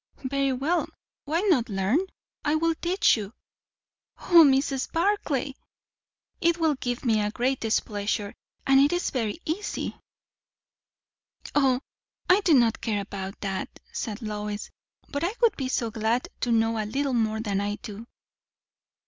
[0.23, 0.89] "Very well,
[1.25, 1.99] why not learn?
[2.43, 3.33] I will teach you."
[4.17, 4.91] "O, Mrs.
[4.91, 5.53] Barclay!"
[6.39, 8.33] "It will give me the greatest pleasure.
[8.65, 9.95] And it is very easy."
[11.53, 11.81] "O,
[12.27, 14.71] I do not care about that," said Lois;
[15.09, 18.07] "but I would be so glad to know a little more than I do."